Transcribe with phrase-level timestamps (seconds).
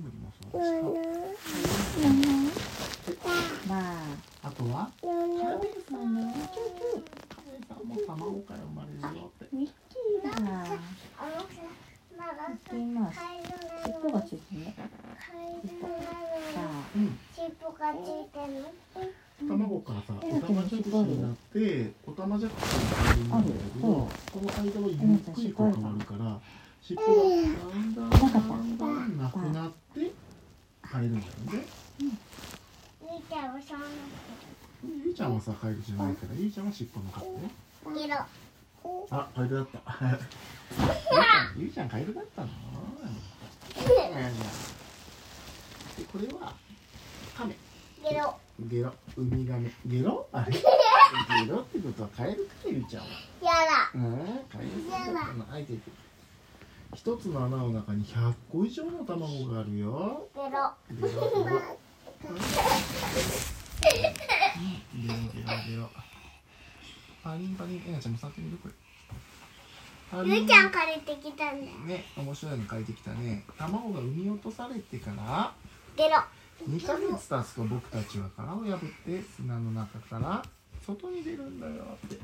[0.00, 0.72] つむりもそうだし
[3.68, 5.12] まああとはカメ
[5.88, 6.36] さんのカ
[7.84, 9.54] メさんも卵から生まれるよって。
[9.54, 10.32] ミッキーだ
[13.84, 14.82] 尻尾がついてるねさ
[16.56, 16.62] あ
[16.94, 17.18] うん。
[17.34, 26.40] 尻尾がついてる卵からさオタマジャクシになってオタマジャクシに変わるんだけどその間はゆっくりこう変わるから
[26.82, 27.12] 尻尾が
[27.70, 30.12] だんだんだんだんなくなって
[30.90, 31.66] 変えるんだよね
[32.00, 33.88] ゆいちゃんはそうなっ
[35.04, 37.04] ゆいちゃんはさカエルじゃないからゆいちゃんは尻尾の
[37.42, 37.50] ね。
[39.10, 39.82] あカエルだった。
[41.54, 42.48] ゆいちゃんカエルだったの？
[42.48, 42.54] で
[46.10, 46.54] これは
[47.36, 47.54] カメ
[48.02, 50.62] ゲロゲロウミガメゲロあれゲ
[51.46, 53.08] ロってことはカエルかゆいちゃんは
[53.42, 54.16] やだうん
[54.50, 55.90] カエルだったのあいていて
[56.94, 60.48] 一つの穴の中に100個以上の卵があるよゲロ
[60.90, 61.60] ゲロゲロ
[63.82, 65.90] ゲロゲロゲロ
[67.22, 68.56] パリンパリンえなちゃんも触ってみる？
[68.58, 68.74] これ。
[70.24, 71.78] ゆいちゃん借りてきたんだよ。
[71.86, 73.44] ね面白いの書いてきたね。
[73.58, 75.52] 卵が産み落とされてから
[75.96, 76.16] ゲロ
[76.68, 80.42] 2ヶ月経つと僕たちは殻を破って砂の中から
[80.84, 81.72] 外に出るんだよ
[82.06, 82.14] って。
[82.14, 82.20] ね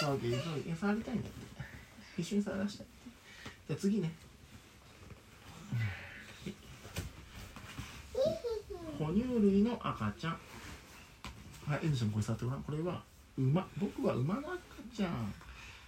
[0.00, 2.22] 急げ急げ触りたいんだって。
[2.22, 2.86] 一緒に触らしたい
[3.66, 4.12] じゃあ次ね。
[8.98, 10.38] 哺乳類の赤ちゃん。
[11.66, 12.62] はいエンジちゃんもこれ触ってごらん。
[12.62, 13.02] これは
[13.38, 14.58] 馬僕は馬の赤
[14.94, 15.32] ちゃん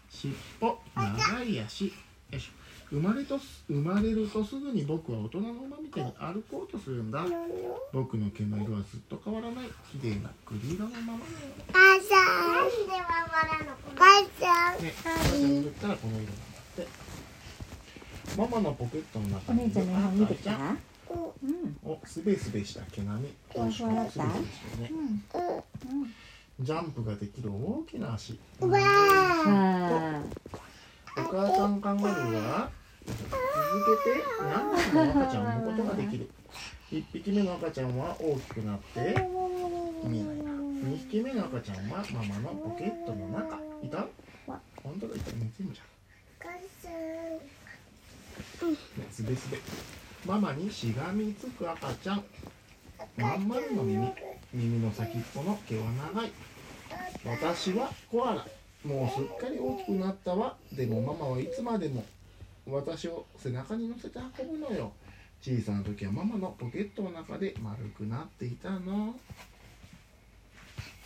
[0.09, 1.87] 尻尾長い足。
[1.87, 1.92] よ
[2.33, 2.53] いしょ。
[2.91, 7.25] 生まれとす生まれるとすぐに僕は大人の馬みたいに歩こうとするんだ。
[7.92, 9.67] 僕の毛の色はずっと変わらない。
[9.91, 11.19] 綺麗な栗色のまま。
[11.19, 11.20] だよ
[11.73, 12.55] 母さん。
[12.55, 13.77] なんでママなの？
[13.97, 14.05] 母
[14.41, 14.83] さん。
[14.83, 16.89] ね、赤ちゃん塗ったらこの色なんだって。
[18.37, 20.51] ママのポケットの中お姉ちゃんの絵本見てきた？
[20.53, 21.77] うん。
[21.85, 23.35] おすべすべした毛並み。
[23.53, 24.11] ふわふわだった？
[24.12, 24.29] すべす
[24.81, 25.64] べしてね
[26.61, 28.39] ジャンプができる大きな足。
[28.61, 28.77] お母
[31.57, 32.70] さんカンガルーは
[33.07, 33.18] 続
[34.05, 36.30] けて何匹も赤ちゃんを産むことができる。
[36.92, 39.27] 1匹目の赤ちゃんは大きくなって
[40.05, 40.36] 見えない。
[40.36, 43.58] な2匹目の赤ちゃんはママのポケットの中。
[43.83, 44.06] いた？
[44.83, 45.33] 本当だいた。
[45.33, 45.85] 似てんじゃ
[48.67, 48.70] ん。
[48.70, 48.77] ね、
[49.11, 49.58] すべすべ
[50.27, 52.24] ママにしがみつく赤ちゃん。
[53.17, 54.12] まん丸の耳。
[54.52, 56.33] 耳の先っぽの毛は長い
[57.24, 58.46] 私はコアラ。
[58.84, 60.56] もうすっかり大きくなったわ。
[60.72, 62.05] でもママはいつまでも。
[62.66, 64.92] 私を背中に乗せて運ぶのよ。
[65.42, 69.14] 小さな時はママのポケットの中で丸くなっていたの。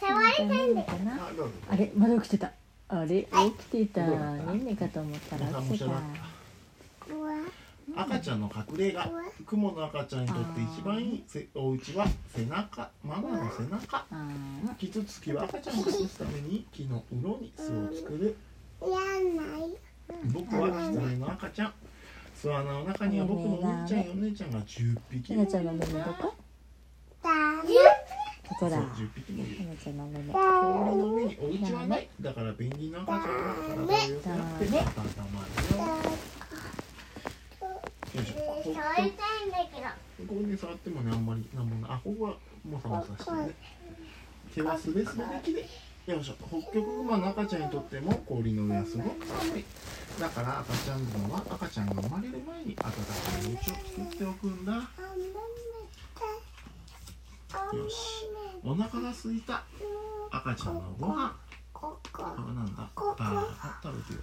[0.00, 1.28] 触りたいんだかな。
[1.70, 2.52] あれまだ起きてた。
[2.88, 3.50] あれ起
[3.80, 4.06] きてた。
[4.06, 5.86] ねんねかと思ったら起きてた。
[7.12, 7.34] おうわ
[7.96, 9.12] 赤ちゃんの隠れ家。
[9.46, 13.98] 雲の赤ちゃんにとって一番いいせお家は背中ママの背中。
[13.98, 14.74] あー。
[14.76, 18.36] キツツキは赤ちゃんを隠すために木の鱗に巣を作る。
[18.82, 18.88] や
[19.20, 19.76] んない。
[20.32, 21.72] 僕は狐の赤ちゃん。
[22.34, 25.26] 巣穴の中には僕のお兄ちゃんやお姉ちゃんが10匹。
[25.28, 26.34] ひなちゃんの目のどこ？
[27.22, 27.30] だ
[28.46, 28.76] ここだ。
[28.76, 29.32] そう10匹。
[29.32, 32.08] もいるひなちゃんの目の氷の上にお家はない。
[32.20, 34.80] だからペンギンの赤ちゃんは体を寄せ合って温ま
[35.44, 35.84] るよ
[38.22, 38.24] 触
[38.72, 39.88] りたいんだけど。
[40.28, 43.54] ここに触ってもねあんまりなんもないあここはもさもさしてるね。
[44.54, 45.66] 毛はすべすべできれ
[46.14, 49.64] よいしょ北極熊の赤ちゃんにとっても氷の上はすごく寒い
[50.20, 54.80] だから赤ちゃん熊は赤ちゃんが生まれる前に暖かいお家を作っておくんだよ
[57.88, 58.28] し
[58.62, 59.64] お腹が空いた
[60.30, 61.36] 赤ちゃんのご飯
[61.72, 64.20] ここなんだああ食べてよ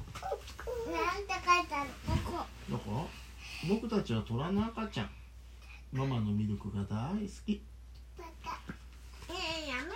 [0.96, 1.90] なんて書いてある
[2.26, 3.10] ここどこ
[3.70, 5.10] 僕たちは虎の赤ちゃん
[5.94, 7.62] ママのミルクが大好き。
[8.18, 8.58] また。
[9.30, 9.92] えー、やめ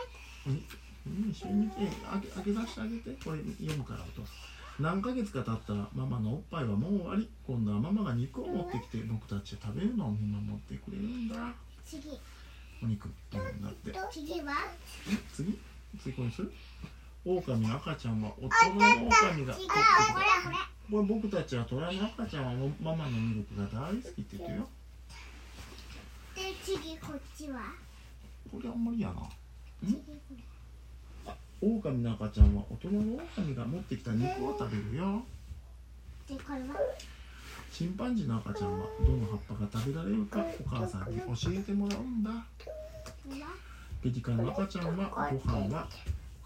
[0.57, 0.65] て。
[1.07, 3.09] うん、一緒に見てあげあげ出してあげて。
[3.23, 4.33] これ読むからお父さ
[4.79, 7.29] ん何ヶ月か経ったらママのおっぱいはもう終わり。
[7.47, 11.35] 今度はママが肉を持ってきて僕たちで食べるのを見守ってくれるんだ。
[11.85, 12.09] 次。
[12.83, 13.93] お肉うんだって？
[14.11, 14.53] 次は？
[15.33, 15.57] 次
[15.97, 16.51] 次これにする？
[17.25, 19.53] 狼の赤ちゃんは大人の狼が
[20.91, 24.69] これ僕たちは虎の赤ちゃんはもママのミルクが大好きって言ってるよ。
[26.35, 27.73] で次こっちは
[28.51, 29.27] これあんまりやな。
[31.61, 35.23] 狼の赤ちゃんは大人の狼が持ってきた肉を食べるよ。
[36.29, 36.75] れでこれは
[37.71, 42.29] チンパンジーの赤ちゃんはどの葉っぱが食べられるかお母さんに教えてもらうんだ。
[44.03, 45.87] ペリカンの赤ちゃんはご飯は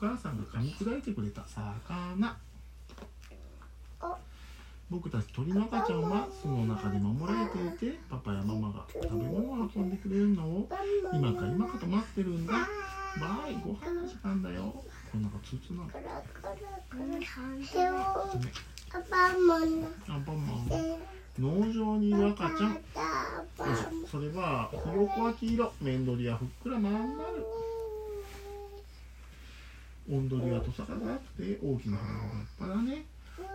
[0.01, 2.37] お母さんが噛み砕いてくれた魚。
[4.01, 4.15] お。
[4.89, 10.69] 僕たち鳥の赤ちゃんは巣の中で守られていてパパやママが食べ物を運んでくれるのを
[11.13, 12.53] 今か今かと待ってるんだ。
[12.53, 14.73] バイご飯の時間だよ。
[15.11, 15.89] こんなかつつなの。
[15.89, 16.55] コロコロ
[16.89, 17.11] コロ。
[17.69, 17.91] 手を
[18.39, 18.51] ね
[18.91, 19.63] アパンマン
[20.07, 20.97] アンパンマンで
[21.37, 22.81] 農場にいる赤ちゃん。
[24.09, 25.73] それはひよこは黄色。
[25.81, 27.45] 面取りはふっくらまん丸
[30.11, 33.05] オンドリはトサカがあって大きな鼻が立派だね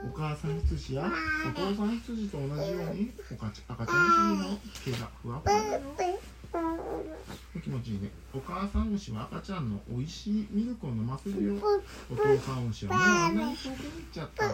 [0.05, 1.11] お母さん羊や
[1.47, 5.81] お父さん羊と同じようにおかち赤ちゃん羊の毛がふわふわだよ。
[7.63, 8.11] 気持ちいいね。
[8.33, 11.55] お母さん牛は赤ちゃんの美味しいミルクを飲ませるよ。
[12.13, 14.45] お父さん牛はもうあんなに遠くに行っちゃった。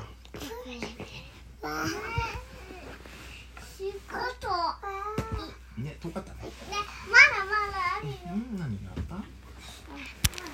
[3.77, 4.49] 仕事
[5.83, 8.15] ね遠かったねまだまだあるよ。
[8.35, 9.40] うん何があった？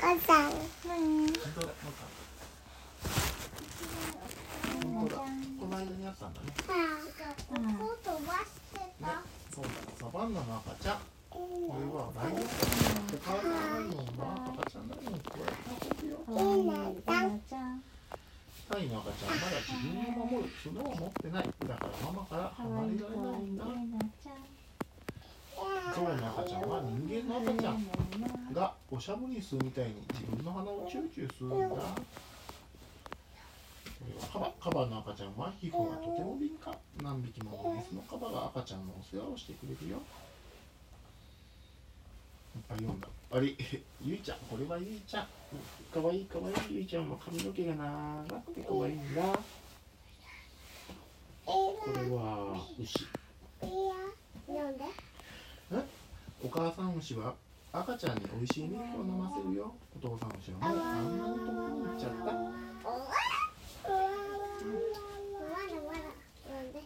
[0.07, 0.51] 母さん。
[0.51, 0.55] 本
[1.57, 1.91] 当だなん。
[1.91, 2.07] か
[4.85, 6.35] 本当だこの間にあったん。
[6.35, 6.63] だねこ
[7.85, 8.39] こ飛ばし
[8.71, 9.11] てね
[9.53, 10.99] そうだサバンナの赤ちゃん。
[11.29, 12.47] これはライオンお
[13.19, 13.51] 母さん。
[13.51, 14.23] ライオンは
[14.55, 14.87] 赤ちゃん。
[14.91, 16.23] ライオンに加えて運ぶよ
[18.71, 19.35] タイの赤ちゃん。
[19.35, 23.59] まだ自分を守る角を持ってないだからママから離れられないん。
[23.59, 23.65] だ
[25.97, 26.61] ゾウの赤ちゃん。
[26.69, 27.75] は人間の赤ちゃん。
[28.97, 31.57] おしゃぶりするみたいに自分の鼻をチューチューするんだ。
[31.69, 31.77] こ
[34.09, 36.75] れはカバカバの赤ちゃんは皮膚がとても敏感。
[37.03, 39.99] 何匹ものメスのカバが赤ちゃんのお世話をしてくれるよ。
[39.99, 40.03] いっ
[42.69, 43.55] ぱい読んだあれ
[44.03, 45.27] ゆいちゃんこれはゆいちゃん。
[45.93, 49.23] かわいいかわいいゆいちゃんは髪の毛が長くてかわいいんだ。
[51.45, 53.07] これは牛。
[54.49, 54.85] なんで？
[56.43, 57.35] お母さん牛は？
[57.77, 59.75] 赤ちゃんに美味しいミルクを飲ませるよ。
[59.95, 62.41] お父さん牛はもあんなに遠くに行っちゃったまだ
[65.85, 66.01] まだ
[66.49, 66.81] なんで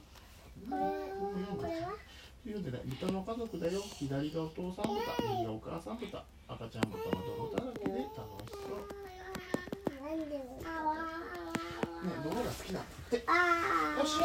[0.67, 1.95] これは
[2.43, 4.99] というのでね豚の家族だよ左がお父さん豚
[5.31, 8.83] 右がお母さん豚赤ちゃん豚は泥だらけで楽しそう
[10.03, 10.43] なんでね
[12.25, 14.19] 泥が好きなんだってあよし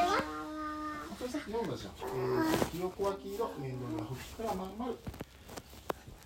[1.17, 4.97] それさっき読んだじゃん、えー、ひよこは黄色面倒がふっくらまん丸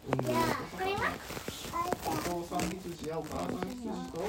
[0.07, 0.39] 運動の
[2.39, 3.47] お父さん羊やお母さん？
[3.49, 4.23] 羊と同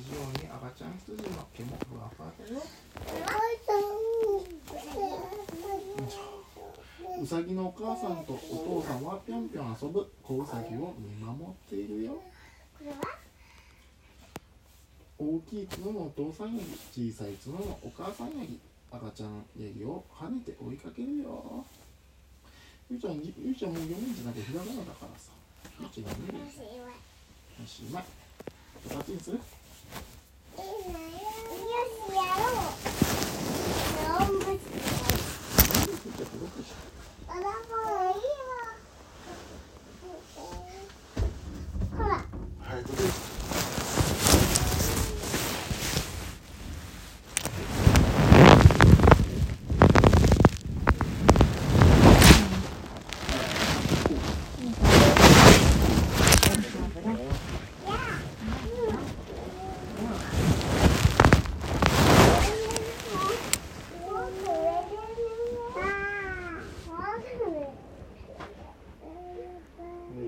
[0.00, 0.88] じように赤ちゃん。
[0.98, 2.60] 羊の毛もふわふわだよ
[7.20, 8.36] うさぎのお母さんとお
[8.82, 10.08] 父さんはぴょんぴょん遊ぶ。
[10.22, 12.22] 子うさぎを見守っているよ
[15.18, 18.60] 大きい角のお父さんヤギ小さい角のお母さんヤギ
[18.92, 21.66] 赤ちゃんヤギを跳ねて追いかけるよ。
[22.90, 23.20] ゆうちゃんゆ
[23.52, 25.30] うちゃんもう読めんじゃなくてひらがなだからさ。
[25.78, 26.38] ゆうちゃん読める？
[26.38, 26.44] よ
[26.88, 26.96] よ
[27.66, 29.38] しにする
[30.56, 30.72] ゆ
[36.10, 36.72] うちゃんすごくし
[42.60, 43.08] はいどうぞね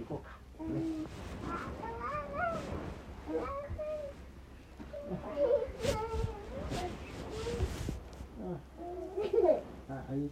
[0.01, 0.23] 行こ
[0.61, 0.81] うね
[9.89, 10.31] ああいい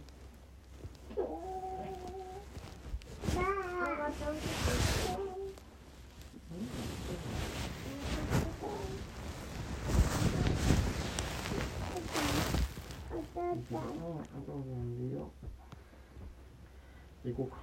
[13.71, 13.77] うん。
[13.77, 13.81] あ
[14.45, 15.09] とはなん。
[15.09, 15.31] でよ
[17.25, 17.57] 行こうか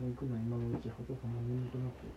[0.00, 1.32] もう行くの今のうちお父さん。
[1.32, 2.12] も眠くなってる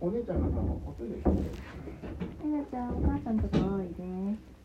[0.00, 0.38] おお姉ちゃん。
[0.38, 1.42] がさおトイレ行って
[2.44, 2.96] ゆなちゃん。
[2.96, 3.38] お母さん。
[3.38, 4.36] とこおいで「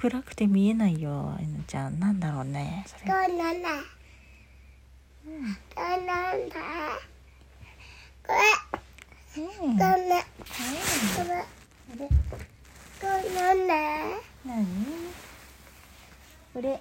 [0.00, 1.98] 暗くて見えないよえぬちゃん。
[1.98, 3.10] なんだろうねそれ。
[3.10, 3.68] どうなんだ？
[5.24, 5.32] どう
[6.06, 6.54] なんだ？
[8.24, 9.50] これうん。
[9.50, 9.76] こうん。
[9.76, 10.22] れ
[13.00, 13.74] どうなんだ？
[14.46, 14.64] 何？
[16.54, 16.80] これ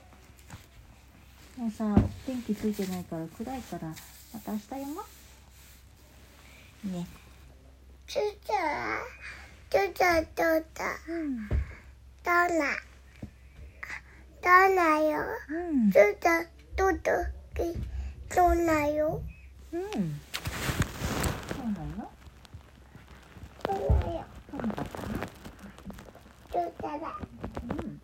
[1.57, 1.95] もうさ
[2.27, 5.01] 電気ついてないから暗いからまた明日読も
[6.85, 6.89] う。
[6.91, 7.07] ね。
[8.05, 8.99] ちゅちゃ
[9.71, 11.47] ちゅちゃちゅちゃうん。
[11.49, 11.57] どう
[12.59, 12.77] な
[14.47, 15.25] どうなよ。
[15.49, 15.91] うん。
[15.91, 16.41] ちゅちゃ
[16.77, 17.11] どうと
[18.47, 19.21] うなよ。
[19.73, 19.81] うん。
[19.83, 19.89] そ
[21.61, 22.09] うなの
[23.63, 24.87] どうそうなかっ
[26.79, 26.87] た？
[26.97, 27.19] だ
[27.61, 28.01] うん。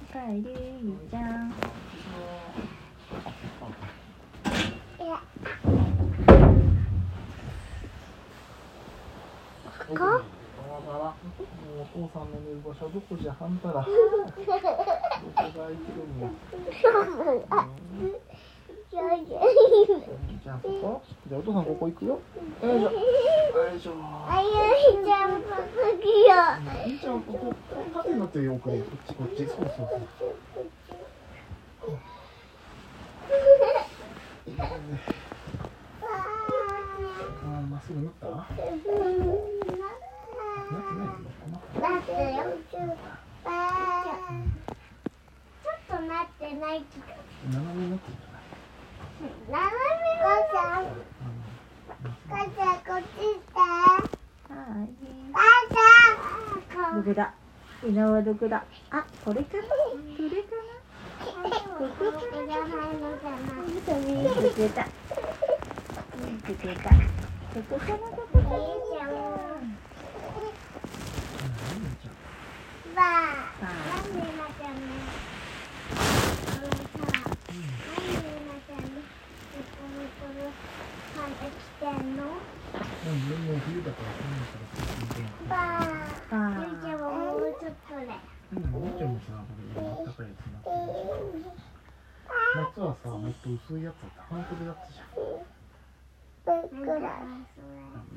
[0.00, 0.44] おかえり
[0.82, 1.52] ゆうちゃん
[5.00, 5.20] いや
[9.88, 11.14] こバラバラも
[11.78, 13.32] うお父さんの寝る場所どこじゃ？
[13.32, 13.74] はんたら。
[13.84, 13.90] どこ
[14.52, 16.28] が空いてるんや？
[18.90, 19.26] いやいや
[20.42, 22.08] じゃあここじゃあお父さんここ行くよ。
[22.12, 22.20] よ
[22.76, 22.96] いしょよ
[23.76, 23.92] いしょ
[24.28, 24.48] あゆ
[25.02, 25.44] いちゃんも好
[26.00, 26.32] きよ
[26.98, 27.16] ちゃん。
[27.22, 27.54] こここ
[27.94, 29.68] こ縦になってるよ奥でこっちこっちそうそう
[30.18, 30.34] そう
[37.44, 39.24] あーまっすぐなったなってないよ
[40.72, 42.00] ななってよちょっ
[45.88, 47.06] となってないけど
[47.50, 48.48] 斜めになってるじゃない
[49.48, 50.90] 斜め母ちゃん
[52.28, 53.64] 母ちゃんこっち来ては
[54.82, 54.90] い
[55.32, 57.34] 母ちゃんどこだ
[57.86, 59.68] 稲はどこだあこれかなこ
[60.18, 64.04] れかなここじゃないのかな見た見
[64.42, 64.90] てくれた見
[66.26, 66.96] えてくれたこ
[67.70, 68.48] こかなここか
[69.06, 69.37] な
[92.56, 95.08] 夏はさ、もっと薄いやつだって半袖やつじゃん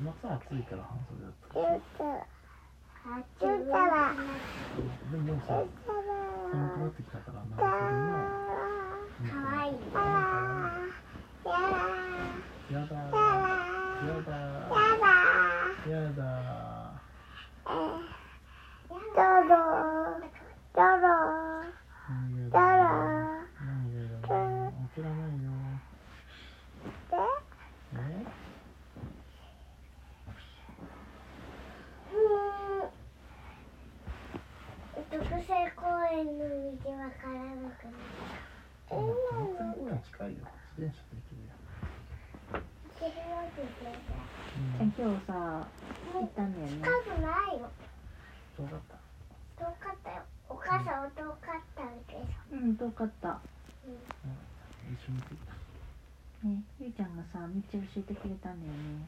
[0.04, 2.41] 夏は暑いから半袖だった
[3.02, 4.78] やだや
[12.82, 13.10] だ
[13.92, 15.10] やだ
[15.88, 16.20] やだ
[18.86, 19.52] どろ
[20.72, 21.04] どろ
[22.08, 22.62] 何どろがやだ
[23.60, 24.30] 何がやだ
[24.70, 25.50] 起きらないよ
[27.94, 27.96] え
[35.10, 35.82] 特製公
[36.12, 36.44] 園の
[36.84, 37.92] 道わからなくなっ
[38.90, 40.44] たうん、全然公園近いよ
[40.76, 41.42] 自転車で行ける
[44.82, 45.32] 今日さ
[46.12, 46.52] 行ったん。
[46.54, 47.70] だよね近くないよ
[48.58, 48.96] どうだった
[49.58, 51.02] 遠かったよお母さん。
[51.04, 51.82] は遠かった
[52.52, 52.76] うん。
[52.76, 53.38] 遠かった
[54.92, 55.38] 一緒に行っ
[56.42, 57.16] たねゆいちゃん。
[57.16, 58.60] がさめっちゃ教えてくれたん。
[58.60, 59.06] だよね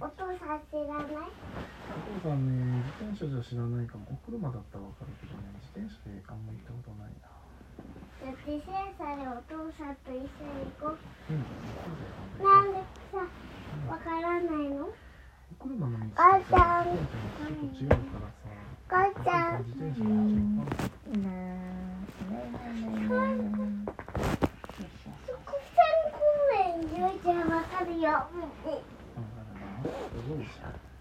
[0.00, 6.42] お父さん知らないお父さんね自転車じゃ知らないかもお車だったらわかるけどね自転車であん。
[6.42, 9.94] ま行ったことないなだってセンでお父さん。
[10.02, 10.98] と一緒に行こう、
[11.30, 11.46] うん、
[12.42, 12.72] なん。
[12.72, 13.22] でさ
[13.88, 16.84] わからないのお車の道母ちゃん。
[16.86, 18.50] ちょっと違うからさ
[18.88, 19.62] 母ちゃん。
[19.62, 20.10] 自転車の
[20.66, 20.74] 道
[21.12, 22.02] いいなぁ
[25.26, 26.10] そこさん。
[26.10, 26.18] 公
[26.58, 27.50] 園ゆうちゃん。
[27.50, 28.91] わかるよ、うん
[30.42, 30.91] each.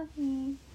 [0.00, 0.69] love me.